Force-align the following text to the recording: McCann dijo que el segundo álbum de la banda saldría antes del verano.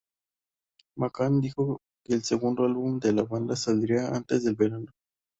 McCann 0.97 1.41
dijo 1.41 1.79
que 2.03 2.15
el 2.15 2.23
segundo 2.23 2.63
álbum 2.63 2.97
de 2.99 3.13
la 3.13 3.21
banda 3.21 3.55
saldría 3.55 4.07
antes 4.15 4.43
del 4.43 4.55
verano. 4.55 4.87